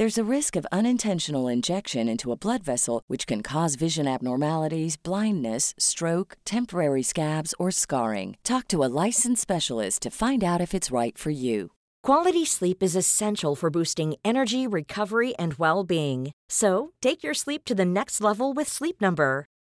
There's 0.00 0.16
a 0.16 0.34
risk 0.36 0.56
of 0.56 0.66
unintentional 0.72 1.46
injection 1.46 2.08
into 2.08 2.32
a 2.32 2.34
blood 2.34 2.62
vessel, 2.64 3.02
which 3.06 3.26
can 3.26 3.42
cause 3.42 3.74
vision 3.74 4.08
abnormalities, 4.08 4.96
blindness, 4.96 5.74
stroke, 5.78 6.38
temporary 6.46 7.02
scabs, 7.02 7.54
or 7.58 7.70
scarring. 7.70 8.38
Talk 8.42 8.66
to 8.68 8.82
a 8.82 8.88
licensed 9.04 9.42
specialist 9.42 10.00
to 10.00 10.10
find 10.10 10.42
out 10.42 10.62
if 10.62 10.72
it's 10.72 10.90
right 10.90 11.18
for 11.18 11.28
you. 11.28 11.72
Quality 12.02 12.46
sleep 12.46 12.82
is 12.82 12.96
essential 12.96 13.54
for 13.54 13.68
boosting 13.68 14.14
energy, 14.24 14.66
recovery, 14.66 15.34
and 15.34 15.56
well 15.58 15.84
being. 15.84 16.32
So, 16.48 16.92
take 17.02 17.22
your 17.22 17.34
sleep 17.34 17.66
to 17.66 17.74
the 17.74 17.84
next 17.84 18.22
level 18.22 18.54
with 18.54 18.68
Sleep 18.68 19.02
Number. 19.02 19.44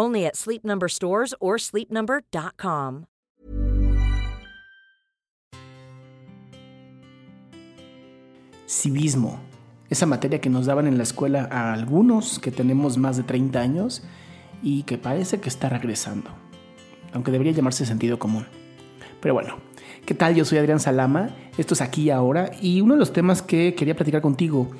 Only 0.00 0.24
at 0.24 0.34
Sleep 0.34 0.64
Number 0.64 0.88
stores 0.88 1.34
or 1.40 1.58
sleepnumber.com. 1.58 3.04
Civismo, 8.66 9.40
esa 9.90 10.06
materia 10.06 10.40
que 10.40 10.48
nos 10.48 10.64
daban 10.64 10.86
en 10.86 10.96
la 10.96 11.02
escuela 11.02 11.50
a 11.52 11.74
algunos 11.74 12.38
que 12.38 12.50
tenemos 12.50 12.96
más 12.96 13.18
de 13.18 13.24
30 13.24 13.60
años 13.60 14.02
y 14.62 14.84
que 14.84 14.96
parece 14.96 15.38
que 15.38 15.50
está 15.50 15.68
regresando, 15.68 16.30
aunque 17.12 17.30
debería 17.30 17.52
llamarse 17.52 17.84
sentido 17.84 18.18
común. 18.18 18.46
Pero 19.20 19.34
bueno, 19.34 19.58
¿qué 20.06 20.14
tal? 20.14 20.34
Yo 20.34 20.46
soy 20.46 20.56
Adrián 20.56 20.80
Salama, 20.80 21.28
esto 21.58 21.74
es 21.74 21.82
aquí 21.82 22.04
y 22.04 22.10
ahora 22.10 22.52
y 22.62 22.80
uno 22.80 22.94
de 22.94 23.00
los 23.00 23.12
temas 23.12 23.42
que 23.42 23.74
quería 23.74 23.96
platicar 23.96 24.22
contigo 24.22 24.70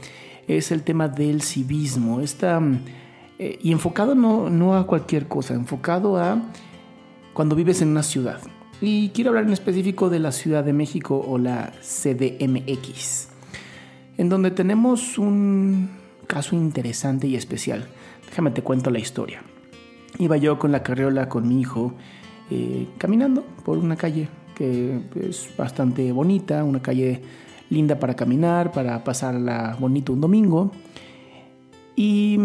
es 0.48 0.70
el 0.72 0.82
tema 0.82 1.08
del 1.08 1.42
civismo, 1.42 2.22
esta, 2.22 2.58
eh, 3.42 3.58
y 3.62 3.72
enfocado 3.72 4.14
no, 4.14 4.50
no 4.50 4.76
a 4.76 4.86
cualquier 4.86 5.26
cosa, 5.26 5.54
enfocado 5.54 6.18
a 6.18 6.42
cuando 7.32 7.56
vives 7.56 7.80
en 7.80 7.88
una 7.88 8.02
ciudad. 8.02 8.38
Y 8.82 9.08
quiero 9.10 9.30
hablar 9.30 9.44
en 9.44 9.54
específico 9.54 10.10
de 10.10 10.18
la 10.18 10.30
Ciudad 10.30 10.62
de 10.62 10.74
México 10.74 11.24
o 11.26 11.38
la 11.38 11.72
CDMX, 11.80 13.28
en 14.18 14.28
donde 14.28 14.50
tenemos 14.50 15.16
un 15.16 15.88
caso 16.26 16.54
interesante 16.54 17.28
y 17.28 17.34
especial. 17.34 17.88
Déjame 18.28 18.50
te 18.50 18.60
cuento 18.60 18.90
la 18.90 18.98
historia. 18.98 19.40
Iba 20.18 20.36
yo 20.36 20.58
con 20.58 20.70
la 20.70 20.82
carriola 20.82 21.30
con 21.30 21.48
mi 21.48 21.62
hijo 21.62 21.94
eh, 22.50 22.88
caminando 22.98 23.42
por 23.64 23.78
una 23.78 23.96
calle 23.96 24.28
que 24.54 25.00
es 25.18 25.48
bastante 25.56 26.12
bonita, 26.12 26.62
una 26.62 26.82
calle 26.82 27.22
linda 27.70 27.98
para 27.98 28.14
caminar, 28.14 28.70
para 28.70 29.02
pasarla 29.02 29.78
bonito 29.80 30.12
un 30.12 30.20
domingo. 30.20 30.72
Y 31.96 32.38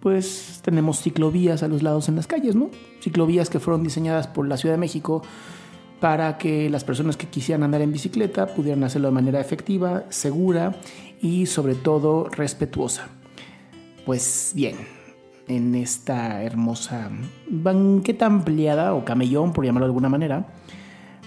pues 0.00 0.60
tenemos 0.64 1.02
ciclovías 1.02 1.62
a 1.62 1.68
los 1.68 1.82
lados 1.82 2.08
en 2.08 2.16
las 2.16 2.26
calles, 2.26 2.56
¿no? 2.56 2.70
Ciclovías 3.02 3.50
que 3.50 3.60
fueron 3.60 3.82
diseñadas 3.82 4.26
por 4.26 4.48
la 4.48 4.56
Ciudad 4.56 4.74
de 4.74 4.80
México 4.80 5.22
para 6.00 6.38
que 6.38 6.70
las 6.70 6.82
personas 6.82 7.16
que 7.16 7.28
quisieran 7.28 7.62
andar 7.62 7.82
en 7.82 7.92
bicicleta 7.92 8.46
pudieran 8.46 8.82
hacerlo 8.84 9.08
de 9.08 9.14
manera 9.14 9.40
efectiva, 9.40 10.04
segura 10.08 10.80
y 11.20 11.46
sobre 11.46 11.74
todo 11.74 12.28
respetuosa. 12.30 13.08
Pues 14.06 14.52
bien, 14.54 14.76
en 15.46 15.74
esta 15.74 16.42
hermosa 16.42 17.10
banqueta 17.48 18.24
ampliada 18.24 18.94
o 18.94 19.04
camellón, 19.04 19.52
por 19.52 19.66
llamarlo 19.66 19.86
de 19.86 19.90
alguna 19.90 20.08
manera, 20.08 20.46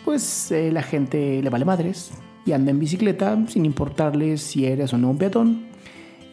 pues 0.04 0.52
eh, 0.52 0.72
la 0.72 0.82
gente 0.82 1.42
le 1.44 1.50
vale 1.50 1.66
madres 1.66 2.12
y 2.46 2.52
anda 2.52 2.72
en 2.72 2.80
bicicleta 2.80 3.38
sin 3.48 3.66
importarle 3.66 4.38
si 4.38 4.66
eres 4.66 4.92
o 4.94 4.98
no 4.98 5.12
un 5.12 5.18
peatón 5.18 5.73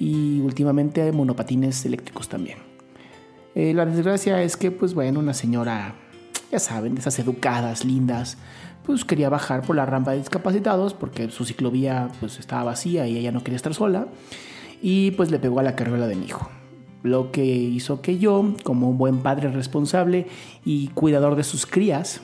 y 0.01 0.41
últimamente 0.41 1.13
monopatines 1.13 1.85
eléctricos 1.85 2.29
también. 2.29 2.59
Eh, 3.55 3.75
la 3.75 3.85
desgracia 3.87 4.43
es 4.43 4.57
que, 4.57 4.71
pues 4.71 4.95
bueno, 4.95 5.21
una 5.21 5.35
señora, 5.35 5.95
ya 6.51 6.59
saben, 6.59 6.95
de 6.95 7.01
esas 7.01 7.19
educadas, 7.19 7.85
lindas, 7.85 8.39
pues 8.85 9.05
quería 9.05 9.29
bajar 9.29 9.63
por 9.63 9.77
la 9.77 9.87
rampa 9.87 10.13
de 10.13 10.19
discapacitados 10.19 10.95
porque 10.95 11.31
su 11.31 11.45
ciclovía 11.45 12.09
pues 12.19 12.39
estaba 12.39 12.65
vacía 12.65 13.07
y 13.07 13.19
ella 13.19 13.31
no 13.31 13.45
quería 13.45 13.57
estar 13.57 13.75
sola 13.75 14.09
y 14.81 15.11
pues 15.13 15.31
le 15.31 15.39
pegó 15.39 15.61
a 15.61 15.63
la 15.63 15.77
carriola 15.77 16.07
de 16.07 16.17
mi 16.17 16.27
hijo. 16.27 16.51
Lo 17.03 17.31
que 17.31 17.45
hizo 17.45 18.01
que 18.03 18.19
yo, 18.19 18.55
como 18.63 18.91
un 18.91 18.99
buen 18.99 19.19
padre 19.19 19.51
responsable 19.51 20.27
y 20.65 20.89
cuidador 20.89 21.37
de 21.37 21.45
sus 21.45 21.67
crías, 21.67 22.23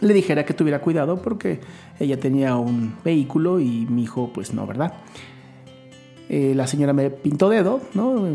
le 0.00 0.14
dijera 0.14 0.44
que 0.44 0.54
tuviera 0.54 0.80
cuidado 0.80 1.20
porque 1.22 1.60
ella 2.00 2.18
tenía 2.18 2.56
un 2.56 2.94
vehículo 3.04 3.60
y 3.60 3.86
mi 3.86 4.04
hijo 4.04 4.30
pues 4.32 4.54
no, 4.54 4.66
¿verdad? 4.66 4.94
Eh, 6.28 6.54
la 6.54 6.66
señora 6.66 6.92
me 6.92 7.10
pintó 7.10 7.48
dedo, 7.48 7.80
¿no? 7.94 8.26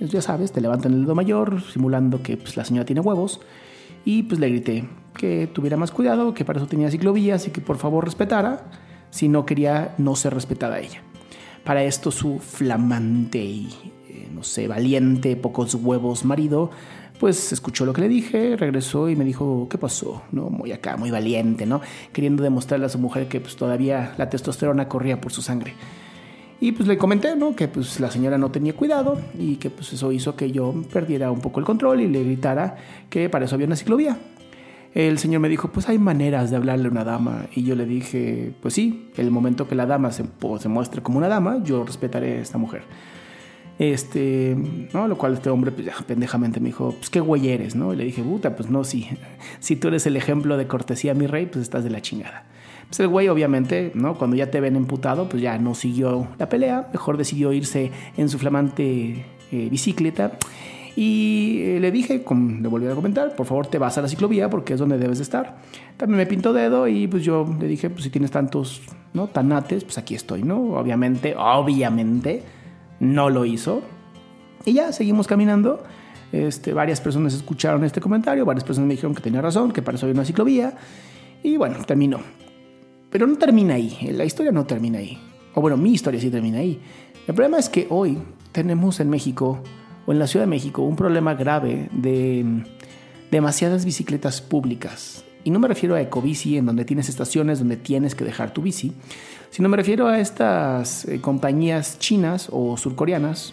Ya 0.00 0.22
sabes, 0.22 0.52
te 0.52 0.60
levantan 0.60 0.92
el 0.92 1.02
dedo 1.02 1.14
mayor, 1.14 1.62
simulando 1.62 2.22
que 2.22 2.36
pues, 2.36 2.56
la 2.56 2.64
señora 2.64 2.84
tiene 2.84 3.00
huevos. 3.00 3.40
Y 4.04 4.24
pues 4.24 4.40
le 4.40 4.48
grité 4.48 4.84
que 5.14 5.48
tuviera 5.52 5.76
más 5.76 5.92
cuidado, 5.92 6.34
que 6.34 6.44
para 6.44 6.58
eso 6.58 6.66
tenía 6.66 6.90
ciclovías 6.90 7.46
y 7.46 7.50
que 7.50 7.60
por 7.60 7.76
favor 7.78 8.04
respetara, 8.04 8.70
si 9.10 9.28
no 9.28 9.46
quería 9.46 9.94
no 9.98 10.16
ser 10.16 10.34
respetada 10.34 10.80
ella. 10.80 11.02
Para 11.64 11.84
esto 11.84 12.10
su 12.10 12.40
flamante 12.40 13.38
y, 13.38 13.68
eh, 14.08 14.28
no 14.32 14.42
sé, 14.42 14.66
valiente, 14.66 15.36
pocos 15.36 15.74
huevos 15.74 16.24
marido, 16.24 16.70
pues 17.20 17.52
escuchó 17.52 17.86
lo 17.86 17.92
que 17.92 18.00
le 18.00 18.08
dije, 18.08 18.56
regresó 18.56 19.08
y 19.08 19.14
me 19.14 19.24
dijo, 19.24 19.68
¿qué 19.70 19.78
pasó? 19.78 20.22
No, 20.32 20.50
muy 20.50 20.72
acá, 20.72 20.96
muy 20.96 21.12
valiente, 21.12 21.66
¿no? 21.66 21.80
Queriendo 22.12 22.42
demostrarle 22.42 22.86
a 22.86 22.88
su 22.88 22.98
mujer 22.98 23.28
que 23.28 23.40
pues 23.40 23.54
todavía 23.54 24.14
la 24.18 24.28
testosterona 24.28 24.88
corría 24.88 25.20
por 25.20 25.32
su 25.32 25.40
sangre. 25.40 25.74
Y 26.62 26.70
pues 26.70 26.86
le 26.86 26.96
comenté, 26.96 27.34
¿no? 27.34 27.56
Que 27.56 27.66
pues 27.66 27.98
la 27.98 28.08
señora 28.08 28.38
no 28.38 28.52
tenía 28.52 28.72
cuidado 28.72 29.18
y 29.36 29.56
que 29.56 29.68
pues 29.68 29.92
eso 29.94 30.12
hizo 30.12 30.36
que 30.36 30.52
yo 30.52 30.72
perdiera 30.92 31.32
un 31.32 31.40
poco 31.40 31.58
el 31.58 31.66
control 31.66 32.02
y 32.02 32.06
le 32.06 32.22
gritara 32.22 32.76
que 33.10 33.28
para 33.28 33.46
eso 33.46 33.56
había 33.56 33.66
una 33.66 33.74
ciclovía. 33.74 34.16
El 34.94 35.18
señor 35.18 35.40
me 35.40 35.48
dijo, 35.48 35.72
pues 35.72 35.88
hay 35.88 35.98
maneras 35.98 36.50
de 36.50 36.56
hablarle 36.56 36.86
a 36.86 36.90
una 36.92 37.02
dama. 37.02 37.46
Y 37.52 37.64
yo 37.64 37.74
le 37.74 37.84
dije, 37.84 38.54
pues 38.62 38.74
sí, 38.74 39.10
el 39.16 39.32
momento 39.32 39.66
que 39.66 39.74
la 39.74 39.86
dama 39.86 40.12
se, 40.12 40.24
se 40.60 40.68
muestre 40.68 41.02
como 41.02 41.18
una 41.18 41.26
dama, 41.26 41.60
yo 41.64 41.82
respetaré 41.82 42.38
a 42.38 42.40
esta 42.40 42.58
mujer. 42.58 42.84
Este, 43.80 44.56
¿no? 44.94 45.08
Lo 45.08 45.18
cual 45.18 45.32
este 45.32 45.50
hombre, 45.50 45.72
pues 45.72 45.88
pendejamente 46.06 46.60
me 46.60 46.68
dijo, 46.68 46.94
pues 46.96 47.10
qué 47.10 47.18
güey 47.18 47.48
eres, 47.48 47.74
¿no? 47.74 47.92
Y 47.92 47.96
le 47.96 48.04
dije, 48.04 48.22
puta, 48.22 48.54
pues 48.54 48.70
no, 48.70 48.84
si, 48.84 49.08
si 49.58 49.74
tú 49.74 49.88
eres 49.88 50.06
el 50.06 50.16
ejemplo 50.16 50.56
de 50.56 50.68
cortesía, 50.68 51.12
mi 51.12 51.26
rey, 51.26 51.46
pues 51.46 51.62
estás 51.62 51.82
de 51.82 51.90
la 51.90 52.00
chingada. 52.00 52.44
Pues 52.92 53.00
el 53.00 53.08
güey, 53.08 53.28
obviamente, 53.28 53.90
¿no? 53.94 54.18
Cuando 54.18 54.36
ya 54.36 54.50
te 54.50 54.60
ven 54.60 54.76
emputado, 54.76 55.26
pues 55.26 55.42
ya 55.42 55.56
no 55.56 55.74
siguió 55.74 56.28
la 56.38 56.50
pelea, 56.50 56.90
mejor 56.92 57.16
decidió 57.16 57.50
irse 57.54 57.90
en 58.18 58.28
su 58.28 58.38
flamante 58.38 59.24
eh, 59.50 59.68
bicicleta 59.70 60.32
Y 60.94 61.62
eh, 61.62 61.80
le 61.80 61.90
dije, 61.90 62.22
como 62.22 62.60
le 62.60 62.68
volví 62.68 62.86
a 62.88 62.94
comentar, 62.94 63.34
por 63.34 63.46
favor 63.46 63.66
te 63.66 63.78
vas 63.78 63.96
a 63.96 64.02
la 64.02 64.08
ciclovía 64.08 64.50
porque 64.50 64.74
es 64.74 64.78
donde 64.78 64.98
debes 64.98 65.16
de 65.16 65.24
estar. 65.24 65.56
También 65.96 66.18
me 66.18 66.26
pintó 66.26 66.52
dedo 66.52 66.86
y 66.86 67.06
pues 67.06 67.24
yo 67.24 67.48
le 67.58 67.66
dije, 67.66 67.88
pues 67.88 68.04
si 68.04 68.10
tienes 68.10 68.30
tantos, 68.30 68.82
¿no? 69.14 69.26
Tanates, 69.26 69.84
pues 69.84 69.96
aquí 69.96 70.14
estoy, 70.14 70.42
¿no? 70.42 70.74
Obviamente, 70.74 71.34
obviamente, 71.34 72.42
no 73.00 73.30
lo 73.30 73.46
hizo. 73.46 73.80
Y 74.66 74.74
ya 74.74 74.92
seguimos 74.92 75.26
caminando. 75.26 75.82
Este, 76.30 76.74
varias 76.74 77.00
personas 77.00 77.32
escucharon 77.32 77.84
este 77.84 78.02
comentario, 78.02 78.44
varias 78.44 78.64
personas 78.64 78.88
me 78.88 78.92
dijeron 78.96 79.14
que 79.14 79.22
tenía 79.22 79.40
razón, 79.40 79.72
que 79.72 79.80
para 79.80 79.96
eso 79.96 80.06
una 80.08 80.26
ciclovía. 80.26 80.74
Y 81.42 81.56
bueno, 81.56 81.82
terminó. 81.86 82.41
Pero 83.12 83.26
no 83.26 83.36
termina 83.36 83.74
ahí, 83.74 84.10
la 84.10 84.24
historia 84.24 84.50
no 84.50 84.64
termina 84.64 84.98
ahí. 84.98 85.18
O 85.54 85.60
bueno, 85.60 85.76
mi 85.76 85.92
historia 85.92 86.18
sí 86.18 86.30
termina 86.30 86.58
ahí. 86.58 86.80
El 87.28 87.34
problema 87.34 87.58
es 87.58 87.68
que 87.68 87.86
hoy 87.90 88.18
tenemos 88.52 88.98
en 89.00 89.10
México 89.10 89.62
o 90.06 90.12
en 90.12 90.18
la 90.18 90.26
Ciudad 90.26 90.46
de 90.46 90.50
México 90.50 90.82
un 90.82 90.96
problema 90.96 91.34
grave 91.34 91.90
de 91.92 92.64
demasiadas 93.30 93.84
bicicletas 93.84 94.40
públicas. 94.40 95.24
Y 95.44 95.50
no 95.50 95.58
me 95.58 95.68
refiero 95.68 95.94
a 95.94 96.00
Ecobici, 96.00 96.56
en 96.56 96.66
donde 96.66 96.86
tienes 96.86 97.10
estaciones 97.10 97.58
donde 97.58 97.76
tienes 97.76 98.14
que 98.14 98.24
dejar 98.24 98.54
tu 98.54 98.62
bici, 98.62 98.92
sino 99.50 99.68
me 99.68 99.76
refiero 99.76 100.08
a 100.08 100.18
estas 100.18 101.04
eh, 101.04 101.20
compañías 101.20 101.98
chinas 101.98 102.48
o 102.50 102.76
surcoreanas 102.78 103.52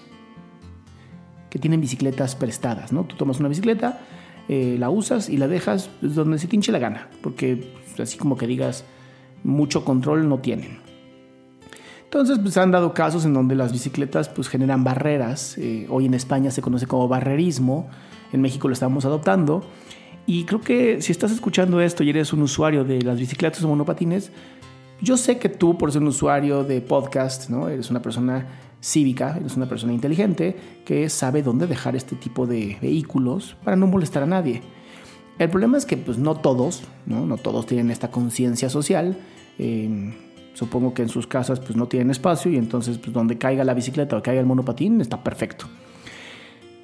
que 1.50 1.60
tienen 1.60 1.82
bicicletas 1.82 2.36
prestadas, 2.36 2.94
¿no? 2.94 3.04
Tú 3.04 3.18
tomas 3.18 3.40
una 3.40 3.50
bicicleta, 3.50 4.00
eh, 4.48 4.78
la 4.80 4.90
usas 4.90 5.30
y 5.30 5.38
la 5.38 5.48
dejas 5.48 5.90
donde 6.02 6.40
se 6.40 6.48
te 6.48 6.56
hinche 6.56 6.72
la 6.72 6.80
gana, 6.80 7.10
porque 7.22 7.74
pues, 7.96 8.00
así 8.08 8.18
como 8.18 8.38
que 8.38 8.48
digas, 8.48 8.86
mucho 9.44 9.86
control 9.86 10.28
no 10.28 10.40
tienen. 10.40 10.80
Entonces, 12.04 12.40
pues 12.40 12.58
han 12.58 12.72
dado 12.72 12.94
casos 12.94 13.24
en 13.26 13.36
donde 13.36 13.54
las 13.54 13.72
bicicletas 13.72 14.30
pues 14.30 14.48
generan 14.50 14.84
barreras. 14.84 15.58
Eh, 15.60 15.86
hoy 15.90 16.06
en 16.06 16.16
España 16.16 16.50
se 16.50 16.62
conoce 16.62 16.88
como 16.88 17.08
barrerismo. 17.08 17.88
En 18.34 18.42
México 18.42 18.68
lo 18.68 18.74
estamos 18.74 19.06
adoptando. 19.06 19.64
Y 20.26 20.46
creo 20.46 20.62
que 20.62 21.02
si 21.02 21.12
estás 21.12 21.32
escuchando 21.32 21.82
esto 21.82 22.04
y 22.04 22.10
eres 22.10 22.34
un 22.34 22.42
usuario 22.42 22.84
de 22.84 23.02
las 23.02 23.20
bicicletas 23.20 23.64
o 23.64 23.68
monopatines, 23.68 24.32
yo 25.02 25.18
sé 25.18 25.38
que 25.38 25.50
tú, 25.50 25.78
por 25.78 25.92
ser 25.92 26.02
un 26.02 26.08
usuario 26.08 26.64
de 26.64 26.82
podcast, 26.82 27.50
¿no? 27.50 27.70
eres 27.70 27.90
una 27.90 28.02
persona 28.02 28.48
cívica, 28.82 29.38
eres 29.40 29.56
una 29.56 29.68
persona 29.68 29.94
inteligente 29.94 30.56
que 30.86 31.10
sabe 31.10 31.42
dónde 31.42 31.68
dejar 31.68 31.96
este 31.96 32.16
tipo 32.16 32.48
de 32.48 32.78
vehículos 32.82 33.56
para 33.64 33.76
no 33.76 33.88
molestar 33.88 34.24
a 34.24 34.28
nadie. 34.28 34.62
El 35.40 35.50
problema 35.50 35.78
es 35.78 35.86
que 35.86 35.98
pues, 35.98 36.18
no 36.18 36.36
todos, 36.36 36.84
no, 37.06 37.26
no 37.26 37.38
todos 37.38 37.66
tienen 37.66 37.90
esta 37.90 38.12
conciencia 38.12 38.70
social. 38.70 39.18
Eh, 39.58 40.14
Supongo 40.60 40.94
que 40.94 41.02
en 41.02 41.08
sus 41.08 41.26
casas 41.26 41.62
pues 41.62 41.78
no 41.78 41.88
tienen 41.88 42.12
espacio 42.12 42.52
y 42.52 42.58
entonces 42.58 42.98
pues 42.98 43.14
donde 43.14 43.38
caiga 43.38 43.64
la 43.64 43.74
bicicleta 43.74 44.18
o 44.18 44.22
caiga 44.22 44.42
el 44.42 44.46
monopatín 44.46 45.00
está 45.00 45.24
perfecto. 45.24 45.68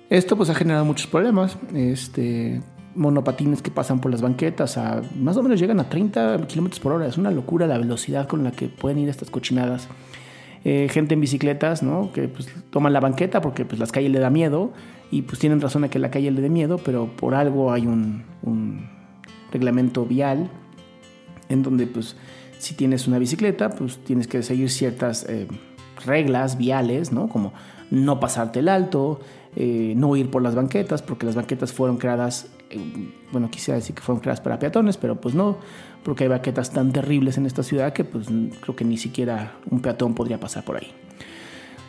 Esto 0.10 0.38
pues 0.38 0.50
ha 0.50 0.56
generado 0.56 0.86
muchos 0.86 1.08
problemas. 1.08 1.58
Este, 1.74 2.62
monopatines 2.94 3.62
que 3.62 3.72
pasan 3.72 4.00
por 4.00 4.12
las 4.12 4.22
banquetas 4.22 4.78
a 4.78 5.02
más 5.20 5.36
o 5.36 5.44
menos 5.44 5.60
llegan 5.60 5.82
a 5.82 5.90
30 5.90 6.48
kilómetros 6.48 6.80
por 6.80 6.94
hora. 6.94 7.06
Es 7.06 7.18
una 7.18 7.32
locura 7.32 7.68
la 7.68 7.78
velocidad 7.78 8.30
con 8.30 8.46
la 8.46 8.52
que 8.52 8.70
pueden 8.70 9.00
ir 9.00 9.10
estas 9.10 9.30
cochinadas. 9.30 9.90
Eh, 10.64 10.88
gente 10.90 11.16
en 11.16 11.20
bicicletas, 11.20 11.84
¿no? 11.84 12.14
Que 12.14 12.30
pues 12.30 12.48
toman 12.70 12.94
la 12.94 13.02
banqueta 13.02 13.42
porque 13.42 13.66
pues 13.66 13.78
las 13.78 13.92
calles 13.92 14.10
le 14.10 14.20
da 14.20 14.30
miedo 14.30 14.72
y 15.12 15.22
pues 15.24 15.40
tienen 15.40 15.62
razón 15.62 15.84
a 15.84 15.90
que 15.90 16.00
la 16.00 16.12
calle 16.12 16.32
le 16.32 16.42
dé 16.42 16.50
miedo, 16.50 16.78
pero 16.78 17.08
por 17.08 17.36
algo 17.36 17.72
hay 17.72 17.88
un, 17.88 18.24
reglamento 19.52 20.06
vial 20.06 20.50
en 21.48 21.64
donde 21.64 21.88
pues 21.88 22.18
si 22.58 22.76
tienes 22.76 23.08
una 23.08 23.20
bicicleta, 23.20 23.70
pues 23.70 24.00
tienes 24.04 24.28
que 24.28 24.44
seguir 24.44 24.70
ciertas 24.70 25.26
eh, 25.30 25.48
reglas 26.06 26.58
viales, 26.58 27.12
¿no? 27.12 27.30
Como 27.30 27.54
no 27.92 28.20
pasarte 28.20 28.60
el 28.60 28.70
alto, 28.70 29.20
eh, 29.56 29.94
no 29.96 30.16
ir 30.16 30.30
por 30.30 30.42
las 30.42 30.56
banquetas, 30.56 31.02
porque 31.02 31.26
las 31.26 31.36
banquetas 31.36 31.72
fueron 31.72 31.98
creadas, 31.98 32.50
eh, 32.70 33.12
bueno, 33.32 33.50
quisiera 33.50 33.78
decir 33.78 33.96
que 33.96 34.02
fueron 34.02 34.20
creadas 34.20 34.42
para 34.42 34.60
peatones, 34.60 34.98
pero 34.98 35.22
pues 35.22 35.36
no, 35.36 35.58
porque 36.04 36.26
hay 36.26 36.30
banquetas 36.30 36.72
tan 36.72 36.92
terribles 36.92 37.38
en 37.38 37.46
esta 37.46 37.64
ciudad 37.64 37.94
que 37.94 38.04
pues 38.04 38.28
creo 38.62 38.76
que 38.76 38.84
ni 38.84 38.98
siquiera 38.98 39.54
un 39.70 39.80
peatón 39.82 40.14
podría 40.16 40.40
pasar 40.40 40.66
por 40.66 40.78
ahí. 40.78 40.92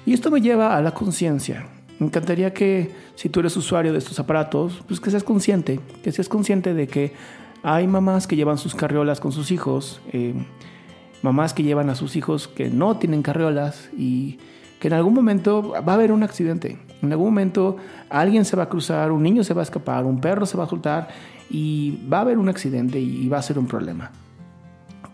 Y 0.04 0.12
esto 0.12 0.30
me 0.30 0.40
lleva 0.40 0.76
a 0.76 0.80
la 0.80 0.92
conciencia. 0.92 1.66
Me 1.98 2.06
encantaría 2.06 2.52
que 2.52 2.90
si 3.14 3.28
tú 3.28 3.40
eres 3.40 3.56
usuario 3.56 3.92
de 3.92 3.98
estos 3.98 4.18
aparatos, 4.20 4.82
pues 4.86 5.00
que 5.00 5.10
seas 5.10 5.24
consciente, 5.24 5.80
que 6.02 6.12
seas 6.12 6.28
consciente 6.28 6.74
de 6.74 6.86
que 6.86 7.14
hay 7.62 7.86
mamás 7.86 8.26
que 8.26 8.36
llevan 8.36 8.58
sus 8.58 8.74
carriolas 8.74 9.18
con 9.18 9.32
sus 9.32 9.50
hijos, 9.50 10.00
eh, 10.12 10.34
mamás 11.22 11.54
que 11.54 11.62
llevan 11.62 11.88
a 11.88 11.94
sus 11.94 12.16
hijos 12.16 12.48
que 12.48 12.68
no 12.68 12.98
tienen 12.98 13.22
carriolas 13.22 13.88
y 13.96 14.38
que 14.78 14.88
en 14.88 14.94
algún 14.94 15.14
momento 15.14 15.72
va 15.86 15.92
a 15.92 15.94
haber 15.94 16.12
un 16.12 16.22
accidente. 16.22 16.78
En 17.02 17.12
algún 17.12 17.28
momento 17.28 17.76
alguien 18.10 18.44
se 18.44 18.56
va 18.56 18.64
a 18.64 18.68
cruzar, 18.68 19.10
un 19.10 19.22
niño 19.22 19.42
se 19.42 19.54
va 19.54 19.62
a 19.62 19.64
escapar, 19.64 20.04
un 20.04 20.20
perro 20.20 20.44
se 20.44 20.58
va 20.58 20.64
a 20.64 20.68
soltar 20.68 21.08
y 21.48 21.98
va 22.12 22.18
a 22.18 22.20
haber 22.22 22.38
un 22.38 22.48
accidente 22.48 23.00
y 23.00 23.26
va 23.28 23.38
a 23.38 23.42
ser 23.42 23.58
un 23.58 23.66
problema. 23.66 24.12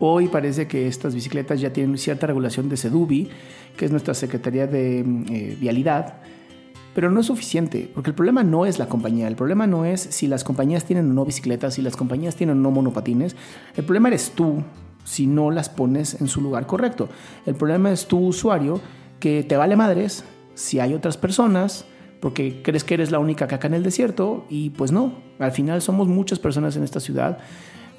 Hoy 0.05 0.27
parece 0.27 0.67
que 0.67 0.89
estas 0.89 1.15
bicicletas 1.15 1.61
ya 1.61 1.73
tienen 1.73 1.97
cierta 1.97 2.27
regulación 2.27 2.69
de 2.69 2.77
SEDUBI, 2.77 3.29
que 3.77 3.85
es 3.85 3.93
nuestra 3.93 4.15
Secretaría 4.15 4.67
de 4.67 4.99
eh, 4.99 5.57
Vialidad, 5.61 6.15
pero 6.95 7.11
no 7.11 7.21
es 7.21 7.27
suficiente, 7.27 7.91
porque 7.95 8.11
el 8.11 8.15
problema 8.15 8.43
no 8.43 8.67
es 8.67 8.79
la 8.79 8.87
compañía, 8.89 9.29
el 9.29 9.37
problema 9.37 9.67
no 9.67 9.85
es 9.85 10.01
si 10.01 10.27
las 10.27 10.45
compañías 10.45 10.85
tienen 10.85 11.11
o 11.11 11.15
no 11.15 11.25
bicicletas, 11.25 11.75
si 11.75 11.83
las 11.83 11.97
compañías 11.97 12.37
tienen 12.37 12.59
o 12.59 12.61
no 12.61 12.71
monopatines, 12.71 13.37
el 13.77 13.85
problema 13.85 14.09
eres 14.09 14.33
tú 14.35 14.63
si 15.05 15.27
no 15.27 15.51
las 15.51 15.69
pones 15.69 16.21
en 16.21 16.29
su 16.29 16.41
lugar 16.41 16.67
correcto. 16.67 17.09
El 17.47 17.55
problema 17.55 17.91
es 17.91 18.07
tu 18.07 18.19
usuario 18.19 18.81
que 19.21 19.43
te 19.43 19.57
vale 19.57 19.77
madres 19.77 20.25
si 20.55 20.81
hay 20.81 20.95
otras 20.95 21.17
personas 21.17 21.87
porque 22.21 22.63
crees 22.63 22.85
que 22.85 22.95
eres 22.95 23.11
la 23.11 23.19
única 23.19 23.49
caca 23.49 23.67
en 23.67 23.75
el 23.75 23.83
desierto 23.83 24.47
y 24.49 24.71
pues 24.71 24.93
no, 24.93 25.13
al 25.41 25.51
final 25.51 25.83
somos 25.83 26.07
muchas 26.07 26.39
personas 26.39 26.77
en 26.77 26.85
esta 26.85 27.01
ciudad. 27.01 27.39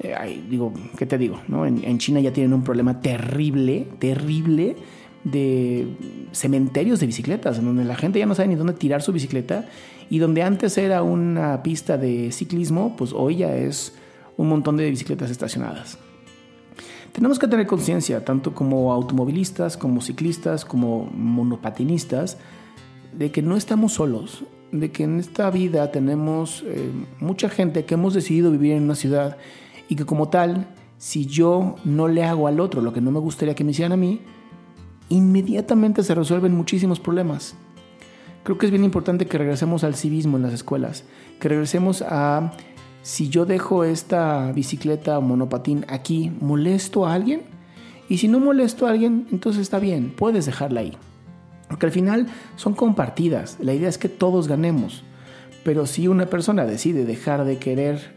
Eh, 0.00 0.42
digo, 0.48 0.72
¿qué 0.96 1.04
te 1.04 1.18
digo? 1.18 1.40
En 1.48 1.98
China 1.98 2.20
ya 2.20 2.32
tienen 2.32 2.54
un 2.54 2.64
problema 2.64 3.00
terrible, 3.00 3.86
terrible 3.98 4.76
de 5.24 5.88
cementerios 6.32 7.00
de 7.00 7.06
bicicletas, 7.06 7.62
donde 7.62 7.84
la 7.84 7.96
gente 7.96 8.18
ya 8.18 8.26
no 8.26 8.34
sabe 8.34 8.48
ni 8.48 8.54
dónde 8.54 8.74
tirar 8.74 9.02
su 9.02 9.12
bicicleta 9.12 9.66
y 10.10 10.18
donde 10.18 10.42
antes 10.42 10.76
era 10.78 11.02
una 11.02 11.62
pista 11.62 11.96
de 11.96 12.30
ciclismo, 12.30 12.94
pues 12.96 13.12
hoy 13.12 13.36
ya 13.36 13.56
es 13.56 13.94
un 14.36 14.48
montón 14.48 14.76
de 14.76 14.90
bicicletas 14.90 15.30
estacionadas. 15.30 15.98
Tenemos 17.12 17.38
que 17.38 17.46
tener 17.46 17.66
conciencia, 17.66 18.24
tanto 18.24 18.54
como 18.54 18.92
automovilistas, 18.92 19.76
como 19.76 20.02
ciclistas, 20.02 20.64
como 20.64 21.04
monopatinistas, 21.14 22.38
de 23.12 23.30
que 23.30 23.40
no 23.40 23.56
estamos 23.56 23.92
solos, 23.92 24.44
de 24.72 24.90
que 24.90 25.04
en 25.04 25.20
esta 25.20 25.48
vida 25.50 25.92
tenemos 25.92 26.64
eh, 26.66 26.90
mucha 27.20 27.48
gente 27.48 27.84
que 27.84 27.94
hemos 27.94 28.14
decidido 28.14 28.50
vivir 28.50 28.72
en 28.72 28.82
una 28.82 28.96
ciudad 28.96 29.36
y 29.88 29.94
que 29.94 30.04
como 30.04 30.28
tal, 30.28 30.66
si 30.98 31.26
yo 31.26 31.76
no 31.84 32.08
le 32.08 32.24
hago 32.24 32.48
al 32.48 32.58
otro 32.58 32.82
lo 32.82 32.92
que 32.92 33.00
no 33.00 33.12
me 33.12 33.20
gustaría 33.20 33.54
que 33.54 33.62
me 33.62 33.70
hicieran 33.70 33.92
a 33.92 33.96
mí, 33.96 34.20
inmediatamente 35.08 36.02
se 36.02 36.14
resuelven 36.14 36.54
muchísimos 36.54 37.00
problemas. 37.00 37.54
Creo 38.42 38.58
que 38.58 38.66
es 38.66 38.72
bien 38.72 38.84
importante 38.84 39.26
que 39.26 39.38
regresemos 39.38 39.84
al 39.84 39.94
civismo 39.94 40.36
en 40.36 40.42
las 40.42 40.52
escuelas, 40.52 41.04
que 41.40 41.48
regresemos 41.48 42.02
a 42.02 42.52
si 43.02 43.28
yo 43.28 43.44
dejo 43.44 43.84
esta 43.84 44.50
bicicleta 44.52 45.18
o 45.18 45.22
monopatín 45.22 45.84
aquí, 45.88 46.32
¿molesto 46.40 47.06
a 47.06 47.14
alguien? 47.14 47.42
Y 48.08 48.18
si 48.18 48.28
no 48.28 48.40
molesto 48.40 48.86
a 48.86 48.90
alguien, 48.90 49.26
entonces 49.30 49.62
está 49.62 49.78
bien, 49.78 50.12
puedes 50.16 50.46
dejarla 50.46 50.80
ahí. 50.80 50.96
Porque 51.68 51.86
al 51.86 51.92
final 51.92 52.26
son 52.56 52.74
compartidas, 52.74 53.58
la 53.60 53.74
idea 53.74 53.88
es 53.88 53.98
que 53.98 54.08
todos 54.08 54.48
ganemos. 54.48 55.04
Pero 55.64 55.86
si 55.86 56.08
una 56.08 56.26
persona 56.26 56.66
decide 56.66 57.04
dejar 57.04 57.44
de 57.44 57.58
querer 57.58 58.14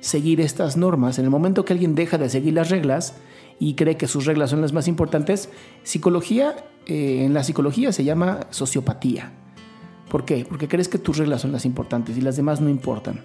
seguir 0.00 0.40
estas 0.40 0.76
normas, 0.76 1.18
en 1.18 1.24
el 1.24 1.30
momento 1.30 1.64
que 1.64 1.72
alguien 1.72 1.94
deja 1.94 2.18
de 2.18 2.28
seguir 2.28 2.54
las 2.54 2.70
reglas, 2.70 3.14
y 3.58 3.74
cree 3.74 3.96
que 3.96 4.06
sus 4.06 4.26
reglas 4.26 4.50
son 4.50 4.60
las 4.60 4.72
más 4.72 4.88
importantes. 4.88 5.48
Psicología, 5.82 6.54
eh, 6.86 7.24
en 7.24 7.34
la 7.34 7.44
psicología 7.44 7.92
se 7.92 8.04
llama 8.04 8.46
sociopatía. 8.50 9.32
¿Por 10.08 10.24
qué? 10.24 10.44
Porque 10.48 10.68
crees 10.68 10.88
que 10.88 10.98
tus 10.98 11.18
reglas 11.18 11.40
son 11.40 11.52
las 11.52 11.64
importantes 11.64 12.16
y 12.16 12.20
las 12.20 12.36
demás 12.36 12.60
no 12.60 12.68
importan. 12.68 13.20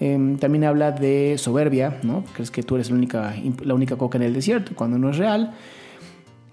Em, 0.00 0.36
también 0.38 0.64
habla 0.64 0.90
de 0.90 1.36
soberbia, 1.38 2.00
¿no? 2.02 2.24
Crees 2.34 2.50
que 2.50 2.62
tú 2.62 2.74
eres 2.74 2.90
la 2.90 2.96
única, 2.96 3.34
la 3.62 3.74
única 3.74 3.96
coca 3.96 4.18
en 4.18 4.24
el 4.24 4.34
desierto 4.34 4.72
cuando 4.74 4.98
no 4.98 5.10
es 5.10 5.18
real. 5.18 5.54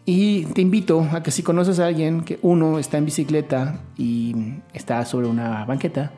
Y 0.05 0.45
te 0.45 0.61
invito 0.61 1.07
a 1.11 1.23
que 1.23 1.31
si 1.31 1.43
conoces 1.43 1.79
a 1.79 1.87
alguien 1.87 2.21
que 2.21 2.39
uno 2.41 2.79
está 2.79 2.97
en 2.97 3.05
bicicleta 3.05 3.81
y 3.97 4.35
está 4.73 5.05
sobre 5.05 5.27
una 5.27 5.65
banqueta, 5.65 6.11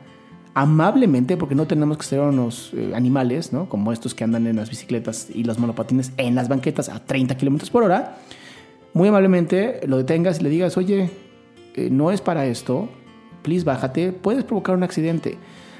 amablemente, 0.54 1.36
porque 1.36 1.56
no 1.56 1.66
tenemos 1.66 1.98
que 1.98 2.04
ser 2.04 2.20
unos 2.20 2.70
eh, 2.74 2.92
animales, 2.94 3.52
¿no? 3.52 3.68
Como 3.68 3.92
estos 3.92 4.14
que 4.14 4.22
andan 4.22 4.46
en 4.46 4.56
las 4.56 4.70
bicicletas 4.70 5.28
y 5.34 5.42
los 5.42 5.58
monopatines 5.58 6.12
en 6.16 6.36
las 6.36 6.48
banquetas 6.48 6.88
a 6.88 7.04
30 7.04 7.36
kilómetros 7.36 7.70
por 7.70 7.82
hora, 7.82 8.18
muy 8.92 9.08
amablemente 9.08 9.80
lo 9.88 9.96
detengas 9.98 10.40
y 10.40 10.44
le 10.44 10.50
digas, 10.50 10.76
oye, 10.76 11.10
eh, 11.74 11.88
no 11.90 12.12
es 12.12 12.20
para 12.20 12.46
esto, 12.46 12.88
please 13.42 13.64
bájate, 13.64 14.12
puedes 14.12 14.44
provocar 14.44 14.76
un 14.76 14.84
accidente. 14.84 15.38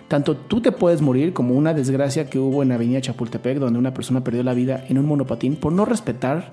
Tanto 0.08 0.36
tú 0.36 0.60
te 0.60 0.72
puedes 0.72 1.00
morir 1.00 1.32
como 1.32 1.54
una 1.54 1.72
desgracia 1.72 2.28
que 2.28 2.38
hubo 2.40 2.62
en 2.62 2.72
Avenida 2.72 3.00
Chapultepec, 3.00 3.58
donde 3.58 3.78
una 3.78 3.94
persona 3.94 4.24
perdió 4.24 4.42
la 4.42 4.54
vida 4.54 4.84
en 4.88 4.98
un 4.98 5.06
monopatín 5.06 5.56
por 5.56 5.72
no 5.72 5.84
respetar 5.84 6.52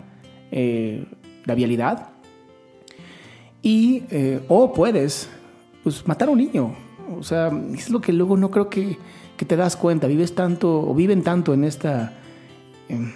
eh, 0.51 1.05
la 1.45 1.55
vialidad. 1.55 2.09
Y, 3.63 4.03
o 4.47 4.73
puedes 4.73 5.29
pues, 5.83 6.07
matar 6.07 6.29
a 6.29 6.31
un 6.31 6.39
niño 6.39 6.75
O 7.17 7.23
sea, 7.23 7.51
es 7.73 7.89
lo 7.89 8.01
que 8.01 8.13
luego 8.13 8.37
no 8.37 8.51
creo 8.51 8.69
que, 8.69 8.97
que 9.37 9.45
te 9.45 9.55
das 9.55 9.75
cuenta. 9.75 10.07
Vives 10.07 10.35
tanto 10.35 10.87
o 10.87 10.93
viven 10.93 11.23
tanto 11.23 11.53
en 11.53 11.63
esta, 11.63 12.13
eh, 12.89 13.11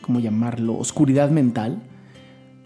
¿cómo 0.00 0.20
llamarlo? 0.20 0.76
Oscuridad 0.76 1.30
mental, 1.30 1.82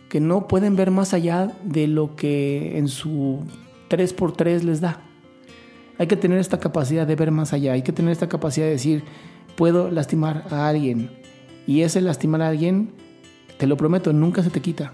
que 0.09 0.21
no 0.21 0.49
pueden 0.49 0.77
ver 0.77 0.91
más 0.91 1.15
allá 1.15 1.53
de 1.65 1.87
lo 1.87 2.17
que 2.17 2.79
en 2.79 2.89
su 2.89 3.45
3x3 3.89 4.63
les 4.63 4.81
da. 4.81 5.01
Hay 5.99 6.07
que 6.07 6.17
tener 6.17 6.39
esta 6.39 6.59
capacidad 6.59 7.07
de 7.07 7.17
ver 7.17 7.31
más 7.31 7.53
allá, 7.53 7.73
hay 7.73 7.83
que 7.83 7.93
tener 7.93 8.13
esta 8.13 8.29
capacidad 8.29 8.67
de 8.67 8.73
decir, 8.73 9.05
puedo 9.57 9.91
lastimar 9.91 10.45
a 10.51 10.69
alguien. 10.69 11.11
Y 11.67 11.83
ese 11.83 12.01
lastimar 12.01 12.43
a 12.43 12.49
alguien, 12.49 12.91
te 13.59 13.67
lo 13.67 13.77
prometo, 13.77 14.13
nunca 14.13 14.43
se 14.43 14.51
te 14.51 14.61
quita. 14.61 14.93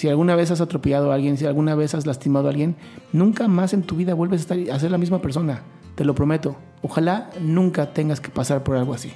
Si 0.00 0.08
alguna 0.08 0.34
vez 0.34 0.50
has 0.50 0.62
atropellado 0.62 1.12
a 1.12 1.14
alguien, 1.14 1.36
si 1.36 1.44
alguna 1.44 1.74
vez 1.74 1.92
has 1.92 2.06
lastimado 2.06 2.46
a 2.46 2.52
alguien, 2.52 2.74
nunca 3.12 3.48
más 3.48 3.74
en 3.74 3.82
tu 3.82 3.96
vida 3.96 4.14
vuelves 4.14 4.50
a, 4.50 4.78
ser 4.78 4.90
la 4.90 4.96
misma 4.96 5.20
persona. 5.20 5.60
Te 5.94 6.06
lo 6.06 6.14
prometo. 6.14 6.56
Ojalá 6.80 7.28
nunca 7.38 7.92
tengas 7.92 8.18
que 8.18 8.30
pasar 8.30 8.64
por 8.64 8.78
algo 8.78 8.94
así. 8.94 9.12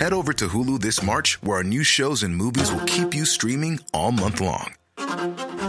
Head 0.00 0.12
over 0.12 0.32
to 0.34 0.48
Hulu 0.48 0.80
this 0.80 1.00
March, 1.00 1.38
where 1.40 1.58
our 1.58 1.64
new 1.64 1.84
shows 1.84 2.24
and 2.24 2.34
movies 2.34 2.72
will 2.72 2.84
keep 2.86 3.14
you 3.14 3.24
streaming 3.24 3.78
all 3.92 4.10
month 4.10 4.40
long. 4.40 4.74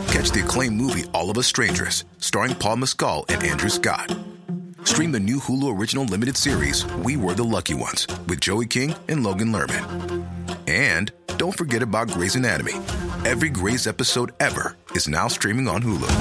Catch 0.08 0.32
the 0.32 0.42
acclaimed 0.44 0.76
movie 0.76 1.04
All 1.14 1.30
of 1.30 1.38
Us 1.38 1.46
Strangers, 1.46 2.04
starring 2.18 2.56
Paul 2.56 2.78
Mescal 2.78 3.26
and 3.30 3.44
Andrew 3.44 3.70
Scott. 3.70 4.25
Stream 4.86 5.12
the 5.12 5.20
new 5.20 5.38
Hulu 5.40 5.78
original 5.78 6.06
limited 6.06 6.38
series 6.38 6.86
We 7.04 7.18
Were 7.18 7.34
the 7.34 7.44
Lucky 7.44 7.74
Ones 7.74 8.06
with 8.28 8.40
Joey 8.40 8.68
King 8.68 8.94
and 9.10 9.24
Logan 9.24 9.52
Lerman. 9.52 10.24
And 10.68 11.12
don't 11.38 11.58
forget 11.58 11.82
about 11.82 12.08
Grey's 12.10 12.36
Anatomy. 12.36 12.74
Every 13.26 13.50
Grey's 13.50 13.88
episode 13.88 14.32
ever 14.40 14.78
is 14.92 15.08
now 15.08 15.28
streaming 15.28 15.68
on 15.68 15.82
Hulu. 15.82 16.12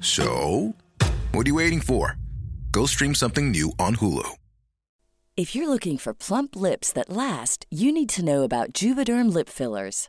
So, 0.00 0.74
what 1.32 1.46
are 1.46 1.50
you 1.50 1.56
waiting 1.56 1.82
for? 1.82 2.16
Go 2.72 2.86
stream 2.86 3.14
something 3.14 3.50
new 3.50 3.72
on 3.78 3.96
Hulu. 3.96 4.26
If 5.36 5.54
you're 5.54 5.68
looking 5.68 5.98
for 5.98 6.14
plump 6.14 6.56
lips 6.56 6.90
that 6.92 7.10
last, 7.10 7.66
you 7.70 7.92
need 7.92 8.08
to 8.10 8.24
know 8.24 8.44
about 8.44 8.72
Juvederm 8.72 9.30
lip 9.30 9.50
fillers. 9.50 10.08